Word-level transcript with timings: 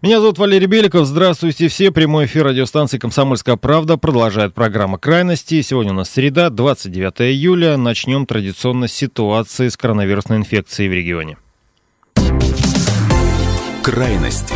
Меня 0.00 0.20
зовут 0.20 0.38
Валерий 0.38 0.68
Беликов. 0.68 1.06
Здравствуйте 1.06 1.66
все. 1.66 1.90
Прямой 1.90 2.26
эфир 2.26 2.44
радиостанции 2.44 2.98
«Комсомольская 2.98 3.56
правда» 3.56 3.96
продолжает 3.96 4.54
программа 4.54 4.96
«Крайности». 4.96 5.60
Сегодня 5.60 5.90
у 5.90 5.96
нас 5.96 6.08
среда, 6.08 6.50
29 6.50 7.20
июля. 7.22 7.76
Начнем 7.76 8.24
традиционно 8.24 8.86
с 8.86 8.92
ситуации 8.92 9.66
с 9.66 9.76
коронавирусной 9.76 10.38
инфекцией 10.38 10.88
в 10.88 10.92
регионе. 10.92 11.36
Крайности. 13.82 14.54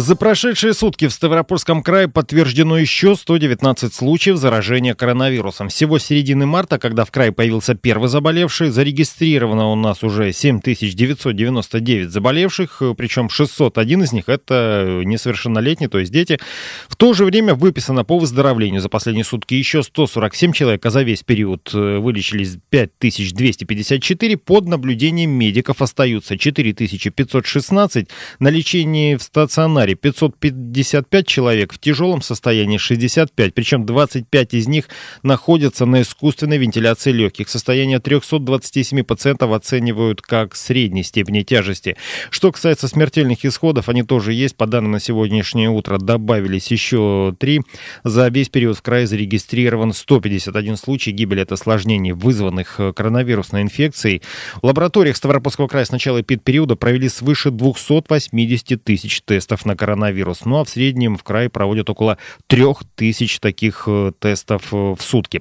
За 0.00 0.14
прошедшие 0.14 0.74
сутки 0.74 1.08
в 1.08 1.12
Ставропольском 1.12 1.82
крае 1.82 2.06
подтверждено 2.06 2.78
еще 2.78 3.16
119 3.16 3.92
случаев 3.92 4.36
заражения 4.36 4.94
коронавирусом. 4.94 5.70
Всего 5.70 5.98
с 5.98 6.04
середины 6.04 6.46
марта, 6.46 6.78
когда 6.78 7.04
в 7.04 7.10
крае 7.10 7.32
появился 7.32 7.74
первый 7.74 8.08
заболевший, 8.08 8.70
зарегистрировано 8.70 9.72
у 9.72 9.74
нас 9.74 10.04
уже 10.04 10.32
7999 10.32 12.12
заболевших, 12.12 12.80
причем 12.96 13.28
601 13.28 14.04
из 14.04 14.12
них 14.12 14.28
это 14.28 15.02
несовершеннолетние, 15.04 15.88
то 15.88 15.98
есть 15.98 16.12
дети. 16.12 16.38
В 16.86 16.94
то 16.94 17.12
же 17.12 17.24
время 17.24 17.56
выписано 17.56 18.04
по 18.04 18.20
выздоровлению 18.20 18.80
за 18.80 18.88
последние 18.88 19.24
сутки 19.24 19.54
еще 19.54 19.82
147 19.82 20.52
человек, 20.52 20.86
а 20.86 20.90
за 20.90 21.02
весь 21.02 21.24
период 21.24 21.72
э, 21.74 21.98
вылечились 21.98 22.56
5254. 22.70 24.36
Под 24.36 24.68
наблюдением 24.68 25.32
медиков 25.32 25.82
остаются 25.82 26.38
4516 26.38 28.08
на 28.38 28.48
лечении 28.48 29.16
в 29.16 29.24
стационаре 29.24 29.87
стационаре 29.88 29.94
555 29.94 31.26
человек, 31.26 31.72
в 31.72 31.78
тяжелом 31.78 32.22
состоянии 32.22 32.78
65, 32.78 33.54
причем 33.54 33.86
25 33.86 34.54
из 34.54 34.66
них 34.68 34.88
находятся 35.22 35.86
на 35.86 36.02
искусственной 36.02 36.58
вентиляции 36.58 37.12
легких. 37.12 37.48
Состояние 37.48 37.98
327 37.98 39.02
пациентов 39.02 39.52
оценивают 39.52 40.20
как 40.22 40.56
средней 40.56 41.02
степени 41.02 41.42
тяжести. 41.42 41.96
Что 42.30 42.52
касается 42.52 42.88
смертельных 42.88 43.44
исходов, 43.44 43.88
они 43.88 44.02
тоже 44.02 44.32
есть. 44.32 44.56
По 44.56 44.66
данным 44.66 44.92
на 44.92 45.00
сегодняшнее 45.00 45.70
утро 45.70 45.98
добавились 45.98 46.70
еще 46.70 47.34
три. 47.38 47.62
За 48.04 48.28
весь 48.28 48.48
период 48.48 48.76
в 48.76 48.82
крае 48.82 49.06
зарегистрирован 49.06 49.92
151 49.92 50.76
случай 50.76 51.12
гибели 51.12 51.40
от 51.40 51.52
осложнений, 51.52 52.12
вызванных 52.12 52.80
коронавирусной 52.94 53.62
инфекцией. 53.62 54.22
В 54.62 54.66
лабораториях 54.66 55.16
Ставропольского 55.16 55.68
края 55.68 55.84
с 55.84 55.92
начала 55.92 56.20
эпидпериода 56.20 56.76
провели 56.76 57.08
свыше 57.08 57.50
280 57.50 58.82
тысяч 58.82 59.22
тестов 59.22 59.64
на 59.64 59.76
коронавирус. 59.78 60.44
Ну 60.44 60.58
а 60.58 60.64
в 60.64 60.68
среднем 60.68 61.16
в 61.16 61.22
крае 61.22 61.48
проводят 61.48 61.88
около 61.88 62.18
3000 62.48 63.40
таких 63.40 63.84
э, 63.86 64.12
тестов 64.18 64.64
э, 64.72 64.76
в 64.76 64.98
сутки. 65.00 65.40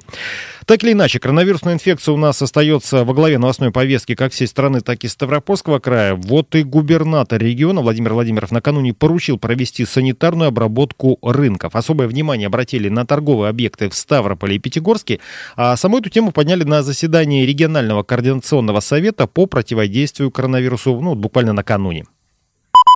Так 0.65 0.83
или 0.83 0.93
иначе, 0.93 1.19
коронавирусная 1.19 1.73
инфекция 1.73 2.13
у 2.13 2.17
нас 2.17 2.41
остается 2.41 3.03
во 3.03 3.13
главе 3.13 3.37
новостной 3.37 3.71
повестки 3.71 4.15
как 4.15 4.31
всей 4.31 4.47
страны, 4.47 4.81
так 4.81 5.03
и 5.03 5.07
Ставропольского 5.07 5.79
края. 5.79 6.15
Вот 6.15 6.55
и 6.55 6.63
губернатор 6.63 7.41
региона 7.41 7.81
Владимир 7.81 8.13
Владимиров 8.13 8.51
накануне 8.51 8.93
поручил 8.93 9.37
провести 9.37 9.85
санитарную 9.85 10.49
обработку 10.49 11.17
рынков. 11.21 11.75
Особое 11.75 12.07
внимание 12.07 12.47
обратили 12.47 12.89
на 12.89 13.05
торговые 13.05 13.49
объекты 13.49 13.89
в 13.89 13.95
Ставрополе 13.95 14.57
и 14.57 14.59
Пятигорске, 14.59 15.19
а 15.55 15.75
саму 15.75 15.99
эту 15.99 16.09
тему 16.09 16.31
подняли 16.31 16.63
на 16.63 16.83
заседании 16.83 17.45
регионального 17.45 18.03
координационного 18.03 18.79
совета 18.79 19.27
по 19.27 19.45
противодействию 19.45 20.31
коронавирусу 20.31 20.99
ну, 20.99 21.15
буквально 21.15 21.53
накануне. 21.53 22.05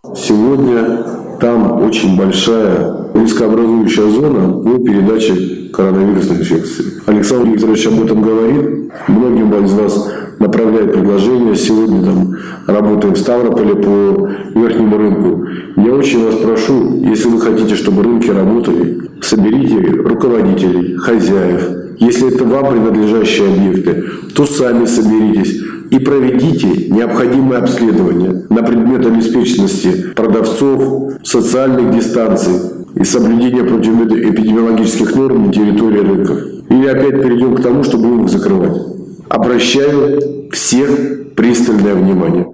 Сегодня 0.03 1.05
там 1.39 1.83
очень 1.83 2.17
большая 2.17 2.91
рискообразующая 3.13 4.07
зона 4.09 4.51
по 4.51 4.79
передаче 4.79 5.69
коронавирусной 5.71 6.37
инфекции. 6.37 6.85
Александр 7.05 7.51
Викторович 7.51 7.85
об 7.85 8.03
этом 8.03 8.23
говорит. 8.23 8.91
Многим 9.07 9.53
из 9.63 9.73
вас 9.73 10.11
направляет 10.39 10.93
предложения. 10.93 11.55
Сегодня 11.55 12.03
там 12.03 12.35
работаем 12.65 13.13
в 13.13 13.17
Ставрополе 13.19 13.75
по 13.75 14.27
верхнему 14.59 14.97
рынку. 14.97 15.45
Я 15.77 15.93
очень 15.93 16.25
вас 16.25 16.35
прошу, 16.37 16.97
если 17.01 17.29
вы 17.29 17.39
хотите, 17.39 17.75
чтобы 17.75 18.01
рынки 18.01 18.31
работали, 18.31 19.03
соберите 19.21 19.81
руководителей, 19.81 20.95
хозяев. 20.95 21.61
Если 21.99 22.33
это 22.33 22.43
вам 22.43 22.71
принадлежащие 22.71 23.53
объекты, 23.53 24.03
то 24.33 24.47
сами 24.47 24.85
соберитесь 24.85 25.61
и 25.91 25.99
проведите 25.99 26.67
необходимое 26.89 27.59
обследование 27.59 28.45
на 28.49 28.63
предмет 28.63 29.05
обеспеченности 29.05 30.13
продавцов, 30.15 31.19
социальных 31.21 31.93
дистанций 31.93 32.53
и 32.95 33.03
соблюдения 33.03 33.63
противоэпидемиологических 33.63 35.15
норм 35.15 35.47
на 35.47 35.53
территории 35.53 35.99
рынков. 35.99 36.39
Или 36.69 36.87
опять 36.87 37.21
перейдем 37.21 37.55
к 37.55 37.61
тому, 37.61 37.83
что 37.83 37.97
будем 37.97 38.23
их 38.23 38.29
закрывать. 38.29 38.81
Обращаю 39.27 40.49
всех 40.51 41.35
пристальное 41.35 41.93
внимание. 41.93 42.47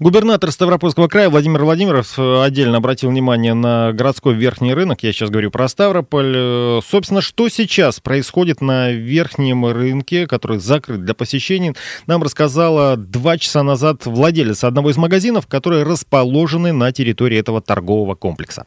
Губернатор 0.00 0.50
Ставропольского 0.50 1.06
края 1.06 1.30
Владимир 1.30 1.64
Владимиров 1.64 2.18
э, 2.18 2.42
отдельно 2.42 2.78
обратил 2.78 3.10
внимание 3.10 3.54
на 3.54 3.92
городской 3.92 4.34
верхний 4.34 4.74
рынок. 4.74 5.02
Я 5.02 5.12
сейчас 5.12 5.30
говорю 5.30 5.50
про 5.50 5.68
Ставрополь. 5.68 6.34
Э, 6.36 6.80
собственно, 6.84 7.20
что 7.20 7.48
сейчас 7.48 8.00
происходит 8.00 8.60
на 8.60 8.90
верхнем 8.90 9.66
рынке, 9.66 10.26
который 10.26 10.58
закрыт 10.58 11.04
для 11.04 11.14
посещений, 11.14 11.74
нам 12.06 12.22
рассказала 12.22 12.96
два 12.96 13.38
часа 13.38 13.62
назад 13.62 14.06
владелец 14.06 14.64
одного 14.64 14.90
из 14.90 14.96
магазинов, 14.96 15.46
которые 15.46 15.84
расположены 15.84 16.72
на 16.72 16.90
территории 16.90 17.38
этого 17.38 17.60
торгового 17.60 18.14
комплекса. 18.16 18.66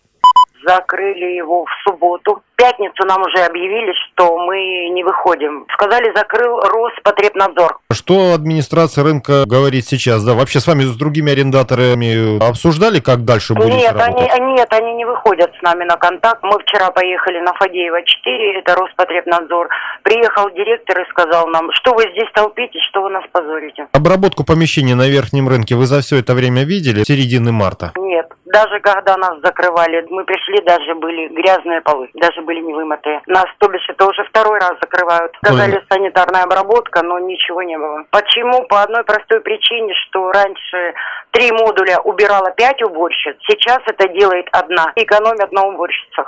Закрыли 0.68 1.38
его 1.38 1.66
в 1.66 1.70
субботу 1.84 2.42
пятницу 2.58 3.06
нам 3.06 3.22
уже 3.22 3.46
объявили, 3.46 3.94
что 3.94 4.38
мы 4.38 4.90
не 4.90 5.04
выходим. 5.04 5.66
Сказали, 5.74 6.12
закрыл 6.14 6.60
Роспотребнадзор. 6.60 7.80
Что 7.92 8.34
администрация 8.34 9.04
рынка 9.04 9.46
говорит 9.46 9.86
сейчас? 9.86 10.24
Да, 10.26 10.34
вообще 10.34 10.60
с 10.60 10.68
вами, 10.68 10.82
с 10.82 10.96
другими 10.98 11.32
арендаторами 11.32 12.44
обсуждали, 12.44 13.00
как 13.00 13.24
дальше 13.24 13.54
будет 13.54 13.74
нет, 13.74 13.94
работать? 13.94 14.32
Они, 14.34 14.54
нет, 14.54 14.68
они 14.74 14.94
не 14.96 15.06
выходят 15.06 15.52
с 15.58 15.62
нами 15.62 15.86
на 15.86 15.98
контакт. 15.98 16.44
Мы 16.44 16.60
вчера 16.60 16.92
поехали 16.92 17.40
на 17.40 17.54
Фадеева 17.54 18.02
4, 18.04 18.60
это 18.60 18.76
Роспотребнадзор. 18.76 19.70
Приехал 20.04 20.50
директор 20.50 21.00
и 21.00 21.10
сказал 21.12 21.48
нам, 21.48 21.70
что 21.74 21.94
вы 21.94 22.04
здесь 22.12 22.30
толпитесь, 22.34 22.82
что 22.90 23.04
вы 23.04 23.12
нас 23.12 23.24
позорите. 23.32 23.88
Обработку 23.94 24.44
помещений 24.44 24.96
на 24.96 25.08
верхнем 25.08 25.48
рынке 25.48 25.76
вы 25.76 25.86
за 25.86 26.02
все 26.02 26.18
это 26.18 26.34
время 26.34 26.64
видели? 26.64 27.04
Середины 27.04 27.52
марта? 27.52 27.94
Нет, 27.98 28.28
даже 28.54 28.80
когда 28.80 29.18
нас 29.18 29.40
закрывали, 29.44 30.06
мы 30.10 30.24
пришли, 30.24 30.62
даже 30.64 30.96
были 30.96 31.28
грязные 31.28 31.82
полы, 31.82 32.10
даже 32.14 32.42
были 32.42 32.62
не 32.62 32.74
вымытые. 32.74 33.22
На 33.26 33.42
автобусе 33.42 33.92
это 33.92 34.06
уже 34.06 34.24
второй 34.26 34.60
раз 34.60 34.74
закрывают. 34.82 35.34
Сказали 35.44 35.84
санитарная 35.90 36.44
обработка, 36.44 37.04
но 37.04 37.20
ничего 37.20 37.62
не 37.62 37.78
было. 37.78 38.06
Почему? 38.12 38.64
По 38.68 38.84
одной 38.84 39.04
простой 39.04 39.42
причине, 39.42 39.94
что 40.08 40.32
раньше 40.32 40.94
три 41.32 41.52
модуля 41.52 42.00
убирала 42.00 42.52
пять 42.52 42.82
уборщиц, 42.82 43.36
сейчас 43.48 43.80
это 43.86 44.08
делает 44.10 44.48
одна. 44.52 44.92
Экономят 44.96 45.52
на 45.52 45.68
уборщицах. 45.68 46.28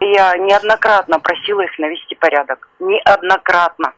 Я 0.00 0.36
неоднократно 0.36 1.20
просила 1.20 1.60
их 1.62 1.78
навести 1.78 2.14
порядок. 2.14 2.68
Неоднократно. 2.78 3.92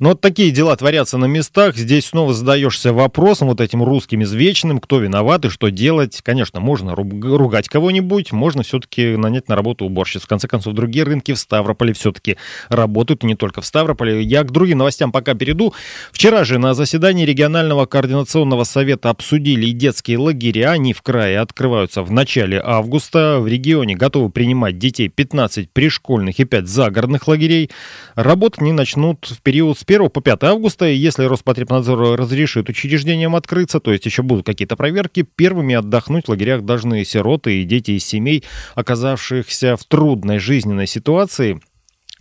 Но 0.00 0.10
вот 0.10 0.20
такие 0.20 0.50
дела 0.50 0.76
творятся 0.76 1.18
на 1.18 1.26
местах. 1.26 1.76
Здесь 1.76 2.06
снова 2.06 2.34
задаешься 2.34 2.92
вопросом 2.92 3.48
вот 3.48 3.60
этим 3.60 3.82
русским 3.82 4.22
извечным, 4.22 4.78
кто 4.78 4.98
виноват 4.98 5.44
и 5.44 5.48
что 5.48 5.70
делать. 5.70 6.20
Конечно, 6.22 6.60
можно 6.60 6.94
ругать 6.94 7.68
кого-нибудь, 7.68 8.32
можно 8.32 8.62
все-таки 8.62 9.16
нанять 9.16 9.48
на 9.48 9.56
работу 9.56 9.84
уборщиц. 9.84 10.22
В 10.22 10.26
конце 10.26 10.48
концов, 10.48 10.74
другие 10.74 11.04
рынки 11.04 11.32
в 11.32 11.38
Ставрополе 11.38 11.92
все-таки 11.92 12.36
работают, 12.68 13.24
и 13.24 13.26
не 13.26 13.34
только 13.34 13.60
в 13.60 13.66
Ставрополе. 13.66 14.22
Я 14.22 14.42
к 14.42 14.50
другим 14.50 14.78
новостям 14.78 15.12
пока 15.12 15.34
перейду. 15.34 15.74
Вчера 16.12 16.44
же 16.44 16.58
на 16.58 16.74
заседании 16.74 17.24
регионального 17.24 17.86
координационного 17.86 18.64
совета 18.64 19.10
обсудили 19.10 19.66
и 19.66 19.72
детские 19.72 20.18
лагеря. 20.18 20.70
Они 20.70 20.92
в 20.92 21.02
крае 21.02 21.40
открываются 21.40 22.02
в 22.02 22.10
начале 22.10 22.60
августа. 22.62 23.38
В 23.40 23.46
регионе 23.46 23.94
готовы 23.94 24.30
принимать 24.30 24.78
детей 24.78 25.08
15 25.08 25.70
пришкольных 25.70 26.38
и 26.38 26.44
5 26.44 26.66
загородных 26.68 27.28
лагерей. 27.28 27.70
Работать 28.14 28.60
они 28.60 28.72
начнут 28.72 29.26
в 29.26 29.40
период 29.42 29.63
период 29.64 29.78
с 29.78 29.82
1 29.86 30.10
по 30.10 30.20
5 30.20 30.44
августа, 30.44 30.86
если 30.86 31.24
Роспотребнадзор 31.24 32.18
разрешит 32.18 32.68
учреждениям 32.68 33.34
открыться, 33.34 33.80
то 33.80 33.92
есть 33.92 34.04
еще 34.04 34.22
будут 34.22 34.44
какие-то 34.44 34.76
проверки, 34.76 35.22
первыми 35.22 35.74
отдохнуть 35.74 36.26
в 36.26 36.28
лагерях 36.28 36.62
должны 36.62 37.04
сироты 37.04 37.62
и 37.62 37.64
дети 37.64 37.92
из 37.92 38.04
семей, 38.04 38.44
оказавшихся 38.74 39.76
в 39.76 39.84
трудной 39.84 40.38
жизненной 40.38 40.86
ситуации. 40.86 41.60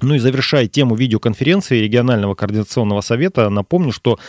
Ну 0.02 0.16
и 0.16 0.20
завершая 0.20 0.68
тему 0.68 0.96
видеоконференции 0.96 1.80
регионального 1.80 2.34
координационного 2.34 3.02
совета, 3.02 3.50
напомню, 3.50 3.92
что 3.92 4.20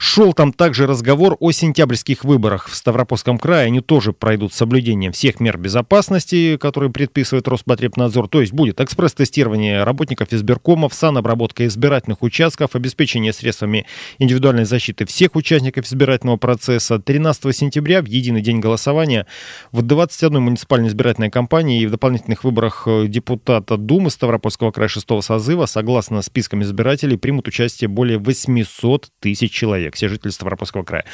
Шел 0.00 0.32
там 0.32 0.52
также 0.52 0.86
разговор 0.86 1.36
о 1.40 1.50
сентябрьских 1.50 2.22
выборах 2.22 2.68
в 2.68 2.76
Ставропольском 2.76 3.36
крае. 3.36 3.66
Они 3.66 3.80
тоже 3.80 4.12
пройдут 4.12 4.54
с 4.54 4.56
соблюдением 4.56 5.10
всех 5.10 5.40
мер 5.40 5.58
безопасности, 5.58 6.56
которые 6.56 6.92
предписывает 6.92 7.48
Роспотребнадзор. 7.48 8.28
То 8.28 8.40
есть 8.40 8.52
будет 8.52 8.80
экспресс-тестирование 8.80 9.82
работников 9.82 10.32
избиркомов, 10.32 10.94
санобработка 10.94 11.66
избирательных 11.66 12.22
участков, 12.22 12.76
обеспечение 12.76 13.32
средствами 13.32 13.86
индивидуальной 14.20 14.66
защиты 14.66 15.04
всех 15.04 15.34
участников 15.34 15.86
избирательного 15.86 16.36
процесса. 16.36 17.00
13 17.00 17.56
сентября, 17.56 18.00
в 18.00 18.06
единый 18.06 18.40
день 18.40 18.60
голосования, 18.60 19.26
в 19.72 19.82
21 19.82 20.40
муниципальной 20.40 20.90
избирательной 20.90 21.30
кампании 21.30 21.82
и 21.82 21.86
в 21.86 21.90
дополнительных 21.90 22.44
выборах 22.44 22.86
депутата 23.08 23.76
Думы 23.76 24.10
Ставропольского 24.10 24.70
края 24.70 24.88
6 24.88 25.06
созыва, 25.22 25.66
согласно 25.66 26.22
спискам 26.22 26.62
избирателей, 26.62 27.16
примут 27.16 27.48
участие 27.48 27.88
более 27.88 28.18
800 28.18 29.08
тысяч 29.18 29.50
человек 29.50 29.87
человек, 29.88 29.94
все 29.96 30.08
жители 30.08 30.30
Ставропольского 30.30 30.82
края. 30.82 31.04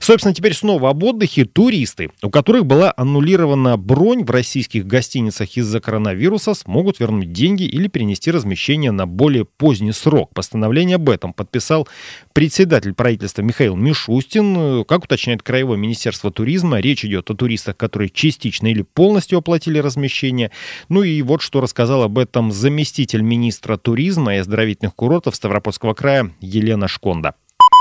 Собственно, 0.00 0.34
теперь 0.34 0.54
снова 0.54 0.90
об 0.90 1.02
отдыхе. 1.02 1.44
Туристы, 1.44 2.10
у 2.22 2.30
которых 2.30 2.66
была 2.66 2.92
аннулирована 2.96 3.76
бронь 3.76 4.24
в 4.24 4.30
российских 4.30 4.86
гостиницах 4.86 5.56
из-за 5.56 5.80
коронавируса, 5.80 6.54
смогут 6.54 7.00
вернуть 7.00 7.32
деньги 7.32 7.64
или 7.64 7.88
перенести 7.88 8.30
размещение 8.30 8.90
на 8.90 9.06
более 9.06 9.44
поздний 9.44 9.92
срок. 9.92 10.32
Постановление 10.34 10.96
об 10.96 11.08
этом 11.08 11.32
подписал 11.32 11.86
председатель 12.32 12.94
правительства 12.94 13.42
Михаил 13.42 13.76
Мишустин. 13.76 14.84
Как 14.84 15.04
уточняет 15.04 15.42
Краевое 15.42 15.78
министерство 15.78 16.30
туризма, 16.30 16.80
речь 16.80 17.04
идет 17.04 17.30
о 17.30 17.34
туристах, 17.34 17.76
которые 17.76 18.10
частично 18.10 18.68
или 18.68 18.82
полностью 18.82 19.38
оплатили 19.38 19.78
размещение. 19.78 20.50
Ну 20.88 21.02
и 21.02 21.22
вот 21.22 21.42
что 21.42 21.60
рассказал 21.60 22.02
об 22.02 22.18
этом 22.18 22.50
заместитель 22.52 23.22
министра 23.22 23.76
туризма 23.76 24.34
и 24.34 24.38
оздоровительных 24.38 24.94
курортов 24.94 25.36
Ставропольского 25.36 25.94
края 25.94 26.30
Елена 26.40 26.88
Шконда. 26.88 27.34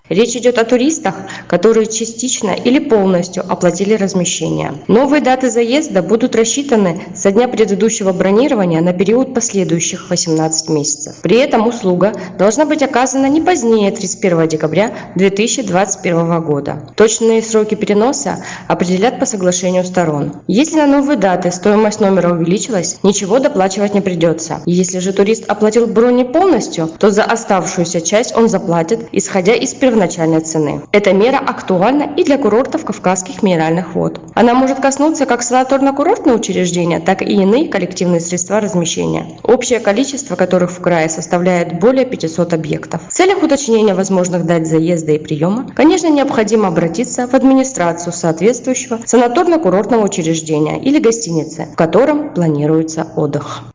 Речь 0.10 0.36
идет 0.36 0.58
о 0.58 0.66
туристах, 0.66 1.16
которые 1.48 1.86
частично 1.86 2.50
или 2.52 2.78
полностью 2.78 3.42
оплатили 3.48 3.94
размещение. 3.94 4.74
Новые 4.90 5.22
даты 5.22 5.50
заезда 5.50 6.02
будут 6.04 6.36
рассчитаны 6.36 7.04
со 7.16 7.32
дня 7.32 7.48
предыдущего 7.48 8.12
бронирования 8.12 8.82
на 8.82 8.92
период 8.92 9.34
последующих 9.34 10.10
18 10.10 10.68
месяцев. 10.68 11.16
При 11.22 11.38
этом 11.38 11.66
услуга 11.66 12.12
должна 12.38 12.66
быть 12.66 12.84
оказана 12.84 13.28
не 13.28 13.40
позднее 13.40 13.92
31 13.92 14.50
декабря 14.50 14.94
2021 15.16 16.42
года. 16.42 16.82
Точные 16.98 17.42
сроки 17.42 17.76
переноса 17.76 18.44
определят 18.68 19.22
по 19.22 19.26
соглашению 19.26 19.86
сторон. 19.86 20.34
Если 20.48 20.76
на 20.76 20.86
новые 20.86 21.16
даты 21.16 21.50
стоимость 21.50 22.02
номера 22.02 22.34
увеличилась, 22.34 23.00
ничего 23.04 23.40
доплачивать 23.40 23.94
не 23.94 24.02
придется. 24.02 24.60
Если 24.66 25.00
же 25.00 25.14
турист 25.14 25.46
оплатил 25.48 25.88
бронь 25.88 26.26
полностью, 26.26 26.90
то 27.00 27.10
за 27.10 27.24
оставшуюся 27.24 28.02
часть 28.02 28.36
он 28.36 28.50
заплатит, 28.50 29.08
исходя 29.14 29.54
из 29.54 29.74
первоначального 29.74 29.93
первоначальной 29.94 30.40
цены. 30.42 30.81
Эта 30.92 31.13
мера 31.13 31.38
актуальна 31.38 32.10
и 32.18 32.24
для 32.24 32.40
курортов 32.40 32.84
Кавказских 32.84 33.44
минеральных 33.44 33.94
вод. 33.94 34.19
Она 34.34 34.56
может 34.56 34.80
коснуться 34.80 35.28
как 35.28 35.42
санаторно-курортные 35.42 36.36
учреждения, 36.36 37.00
так 37.00 37.22
и 37.22 37.25
иные 37.25 37.68
коллективные 37.68 38.19
средства 38.19 38.60
размещения, 38.60 39.25
общее 39.44 39.80
количество 39.80 40.36
которых 40.36 40.72
в 40.72 40.81
крае 40.81 41.10
составляет 41.10 41.80
более 41.80 42.06
500 42.06 42.54
объектов. 42.54 43.01
В 43.07 43.13
целях 43.13 43.44
уточнения 43.44 43.94
возможных 43.94 44.48
дат 44.48 44.66
заезда 44.66 45.12
и 45.12 45.19
приема, 45.19 45.68
конечно, 45.75 46.07
необходимо 46.07 46.69
обратиться 46.69 47.28
в 47.28 47.36
администрацию 47.36 48.13
соответствующего 48.13 49.00
санаторно-курортного 49.06 50.04
учреждения 50.04 50.81
или 50.81 50.98
гостиницы, 50.98 51.68
в 51.72 51.75
котором 51.75 52.34
планируется 52.34 53.07
отдых. 53.16 53.73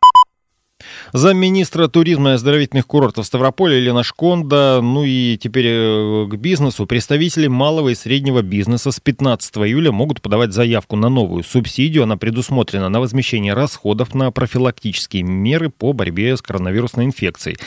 Замминистра 1.13 1.87
туризма 1.87 2.31
и 2.31 2.33
оздоровительных 2.33 2.85
курортов 2.85 3.25
Ставрополя 3.25 3.77
Елена 3.77 4.03
Шконда. 4.03 4.79
Ну 4.81 5.03
и 5.03 5.37
теперь 5.37 5.65
э, 5.67 6.27
к 6.29 6.35
бизнесу. 6.35 6.85
Представители 6.85 7.47
малого 7.47 7.89
и 7.89 7.95
среднего 7.95 8.41
бизнеса 8.41 8.91
с 8.91 8.99
15 8.99 9.57
июля 9.57 9.91
могут 9.91 10.21
подавать 10.21 10.53
заявку 10.53 10.95
на 10.95 11.09
новую 11.09 11.43
субсидию. 11.43 12.03
Она 12.03 12.17
предусмотрена 12.17 12.89
на 12.89 12.99
возмещение 12.99 13.53
расходов 13.53 14.13
на 14.13 14.31
профилактические 14.31 15.23
меры 15.23 15.69
по 15.69 15.93
борьбе 15.93 16.37
с 16.37 16.41
коронавирусной 16.41 17.05
инфекцией. 17.05 17.57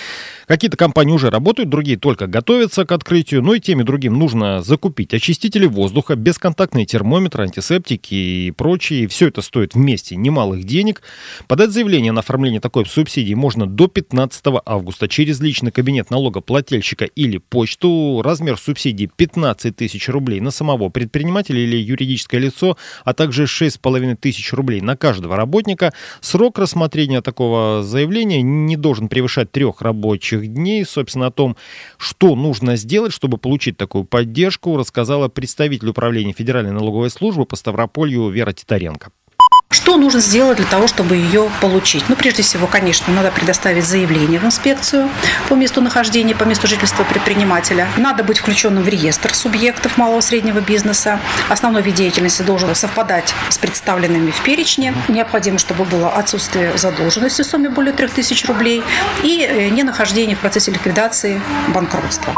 Какие-то 0.47 0.77
компании 0.77 1.13
уже 1.13 1.31
работают, 1.31 1.71
другие 1.71 1.97
только 1.97 2.27
готовятся 2.27 2.85
к 2.85 2.93
открытию. 2.93 3.43
Ну 3.43 3.55
и 3.55 3.61
тем 3.61 3.81
и 3.81 3.85
другим 3.85 4.19
нужно 4.19 4.63
закупить 4.63 5.15
очистители 5.15 5.67
воздуха, 5.67 6.17
бесконтактные 6.17 6.87
термометры, 6.87 7.45
антисептики 7.45 8.15
и 8.15 8.51
прочее. 8.51 9.07
Все 9.09 9.29
это 9.29 9.43
стоит 9.43 9.75
вместе 9.75 10.17
немалых 10.17 10.65
денег. 10.65 11.03
Подать 11.47 11.71
заявление 11.71 12.13
на 12.13 12.21
оформление 12.21 12.61
такой 12.61 12.87
субсидии 12.87 13.35
можно 13.35 13.67
до 13.67 13.89
15 13.89 14.45
августа 14.65 15.09
через 15.09 15.41
личный 15.41 15.71
кабинет 15.71 16.11
налогоплательщика 16.11 17.05
или 17.05 17.39
почту. 17.39 18.23
Размер 18.23 18.59
субсидии 18.59 19.11
15 19.15 19.77
тысяч 19.77 20.09
рублей 20.09 20.41
на 20.41 20.51
самого 20.51 20.89
предпринимателя 20.89 21.61
или 21.61 21.77
юридическое 21.77 22.41
лицо, 22.41 22.77
а 23.05 23.15
также 23.15 23.45
6,5 23.45 24.17
тысяч 24.17 24.53
рублей 24.53 24.81
на 24.81 24.97
каждого 24.97 25.37
работника. 25.37 25.93
Срок 26.21 26.59
рассмотрения 26.59 27.21
такого 27.23 27.83
заявления 27.83 28.43
не 28.43 28.77
должен 28.77 29.09
превышать 29.09 29.51
трех 29.53 29.83
рабочих 29.83 30.32
дней. 30.41 30.85
Собственно, 30.85 31.27
о 31.27 31.31
том, 31.31 31.57
что 31.97 32.35
нужно 32.35 32.77
сделать, 32.77 33.13
чтобы 33.13 33.39
получить 33.39 33.77
такую 33.77 34.05
поддержку, 34.05 34.77
рассказала 34.77 35.29
представитель 35.29 35.89
управления 35.89 36.33
Федеральной 36.33 36.73
налоговой 36.73 37.11
службы 37.11 37.45
по 37.45 37.57
Ставрополью 37.57 38.29
Вера 38.31 38.53
Титаренко. 38.53 39.13
Что 39.73 39.97
нужно 39.97 40.21
сделать 40.21 40.59
для 40.59 40.67
того, 40.67 40.87
чтобы 40.87 41.17
ее 41.17 41.51
получить? 41.63 42.05
Ну, 42.11 42.15
прежде 42.15 42.43
всего, 42.43 42.67
конечно, 42.67 43.13
надо 43.13 43.31
предоставить 43.31 43.85
заявление 43.85 44.39
в 44.39 44.45
инспекцию 44.45 45.09
по 45.49 45.55
месту 45.55 45.81
нахождения, 45.81 46.35
по 46.35 46.45
месту 46.45 46.67
жительства 46.67 47.05
предпринимателя. 47.05 47.89
Надо 47.97 48.23
быть 48.23 48.39
включенным 48.39 48.83
в 48.83 48.89
реестр 48.89 49.35
субъектов 49.35 49.97
малого 49.97 50.19
и 50.19 50.23
среднего 50.23 50.61
бизнеса. 50.61 51.19
Основной 51.49 51.81
вид 51.83 51.95
деятельности 51.95 52.43
должен 52.43 52.75
совпадать 52.75 53.35
с 53.49 53.57
представленными 53.57 54.31
в 54.31 54.43
перечне. 54.43 54.95
Необходимо, 55.09 55.59
чтобы 55.59 55.85
было 55.85 56.11
отсутствие 56.11 56.77
задолженности 56.77 57.41
в 57.41 57.47
сумме 57.47 57.71
более 57.71 57.95
3000 57.95 58.47
рублей 58.47 58.83
и 59.23 59.41
э, 59.49 59.69
не 59.71 59.85
нахождение 59.85 60.37
в 60.37 60.41
процессе 60.41 60.71
ликвидации 60.71 61.41
банкротства. 61.69 62.35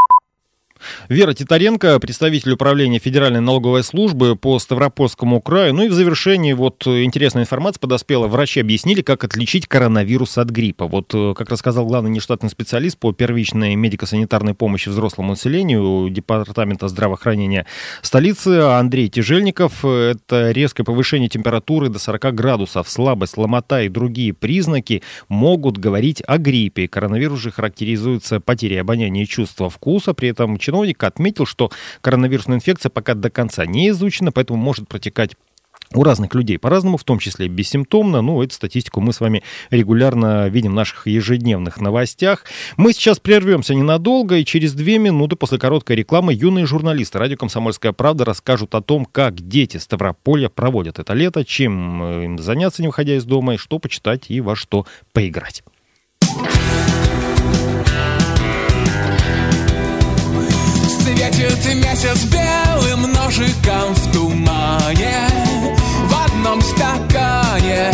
Вера 1.11 1.35
Титаренко, 1.35 2.01
представитель 2.01 2.53
управления 2.53 2.99
Федеральной 2.99 3.43
налоговой 3.43 3.85
службы 3.85 4.37
по 4.37 4.59
Ставропольскому 4.59 5.39
краю. 5.43 5.75
Ну 5.75 5.83
и 5.83 5.89
в 5.89 5.93
завершении 5.93 6.55
вот 6.55 6.87
интересная 6.87 7.43
информация 7.43 7.79
подоспела. 7.79 8.27
Врачи 8.27 8.61
объяснили, 8.61 9.03
как 9.03 9.23
отличить 9.23 9.67
коронавирус 9.67 10.39
от 10.39 10.49
гриппа. 10.49 10.87
Вот, 10.87 11.13
э, 11.13 11.35
как 11.37 11.51
рассказал 11.51 11.85
главный 11.85 12.11
нештатный 12.11 12.49
специалист 12.49 12.97
по 12.97 13.13
первичной 13.13 13.75
медико-санитарной 13.75 14.55
помощи 14.55 14.89
взрослому 14.89 15.33
населению 15.33 16.09
Департамента 16.09 16.89
здравоохранения 16.89 17.67
столицы 18.01 18.61
Андрей 18.63 19.11
Тяжельников, 19.11 19.85
это 19.85 20.53
резкое 20.53 20.85
повышение 20.85 21.29
температуры 21.29 21.91
до 21.91 21.99
40 21.99 22.35
градусов, 22.35 22.89
слабость, 22.89 23.37
ломота 23.37 23.83
и 23.83 23.91
другие 23.91 24.33
признаки 24.33 25.03
могут 25.29 25.77
говорить 25.77 26.23
о 26.27 26.39
гриппе. 26.39 26.89
Коронавирус 26.89 27.41
же 27.41 27.51
характеризуется 27.51 28.41
потерей 28.41 28.81
обоняния 28.81 29.25
и 29.25 29.29
чувства 29.29 29.69
вкуса, 29.69 30.15
при 30.15 30.31
этом 30.31 30.57
чиновники 30.57 30.94
чиновник 30.95 31.05
отметил, 31.05 31.47
что 31.47 31.71
коронавирусная 32.01 32.57
инфекция 32.57 32.91
пока 32.91 33.15
до 33.15 33.31
конца 33.31 33.67
не 33.67 33.91
изучена, 33.91 34.33
поэтому 34.33 34.59
может 34.59 34.89
протекать 34.89 35.37
у 35.93 36.03
разных 36.03 36.35
людей 36.35 36.59
по-разному, 36.59 36.97
в 36.97 37.05
том 37.05 37.19
числе 37.19 37.47
бессимптомно. 37.47 38.23
Ну, 38.23 38.43
эту 38.43 38.55
статистику 38.55 39.01
мы 39.01 39.13
с 39.13 39.21
вами 39.21 39.43
регулярно 39.71 40.49
видим 40.49 40.73
в 40.73 40.75
наших 40.75 41.07
ежедневных 41.07 41.81
новостях. 41.81 42.45
Мы 42.77 42.93
сейчас 42.93 43.21
прервемся 43.21 43.75
ненадолго, 43.75 44.37
и 44.37 44.45
через 44.45 44.73
две 44.73 44.99
минуты 44.99 45.37
после 45.37 45.59
короткой 45.59 45.97
рекламы 45.97 46.33
юные 46.33 46.67
журналисты 46.67 47.19
радио 47.19 47.37
«Комсомольская 47.37 47.93
правда» 47.93 48.25
расскажут 48.25 48.75
о 48.75 48.81
том, 48.81 49.05
как 49.05 49.35
дети 49.35 49.77
Ставрополья 49.77 50.49
проводят 50.49 50.99
это 50.99 51.13
лето, 51.13 51.45
чем 51.45 52.03
им 52.03 52.39
заняться, 52.39 52.83
не 52.83 52.89
выходя 52.89 53.15
из 53.15 53.25
дома, 53.25 53.55
и 53.55 53.59
что 53.59 53.79
почитать 53.79 54.31
и 54.31 54.41
во 54.41 54.57
что 54.57 54.87
поиграть. 55.13 55.63
Светит 61.05 61.63
месяц 61.75 62.25
белым 62.25 63.13
ножиком 63.13 63.93
в 63.93 64.11
тумане 64.11 65.29
В 66.09 66.25
одном 66.25 66.63
стакане 66.63 67.93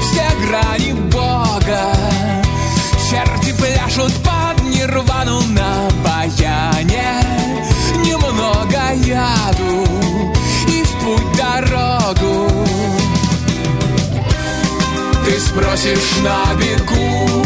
все 0.00 0.24
грани 0.44 0.92
Бога. 1.12 1.94
Черти 3.08 3.52
пляшут 3.52 4.12
под 4.24 4.60
нирвану 4.64 5.40
на 5.50 5.88
баяне 6.04 7.22
Немного 8.04 8.92
яду 8.92 9.86
и 10.66 10.82
в 10.82 10.90
путь 10.98 11.38
дорогу. 11.38 12.50
Ты 15.24 15.38
спросишь 15.38 16.16
на 16.24 16.54
бегу 16.56 17.41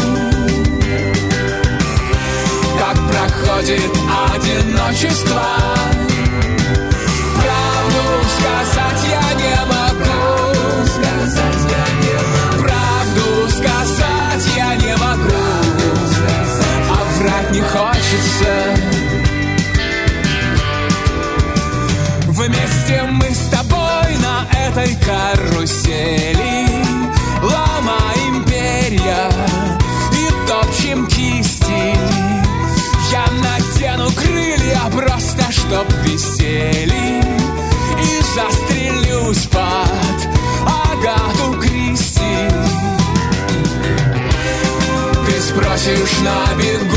проходит 3.37 3.91
одиночество 4.33 5.86
на 46.23 46.55
бегу. 46.57 46.96